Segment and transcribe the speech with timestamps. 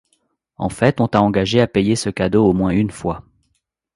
[0.57, 3.23] En fait on t'a engagé à payer ce cadeau au moins une fois.